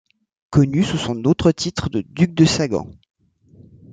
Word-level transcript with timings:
Connu 0.49 0.83
sous 0.83 0.97
son 0.97 1.25
autre 1.25 1.51
titre 1.51 1.87
de 1.91 2.01
duc 2.01 2.33
de 2.33 2.43
Sagan. 2.45 2.89